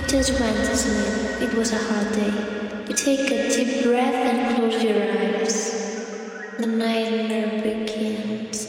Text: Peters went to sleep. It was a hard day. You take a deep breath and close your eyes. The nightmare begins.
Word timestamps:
Peters 0.00 0.40
went 0.40 0.56
to 0.56 0.76
sleep. 0.76 1.42
It 1.42 1.54
was 1.54 1.72
a 1.72 1.78
hard 1.78 2.12
day. 2.14 2.32
You 2.88 2.94
take 2.94 3.30
a 3.30 3.50
deep 3.54 3.84
breath 3.84 4.14
and 4.14 4.56
close 4.56 4.82
your 4.82 4.96
eyes. 4.96 6.56
The 6.58 6.66
nightmare 6.66 7.62
begins. 7.62 8.66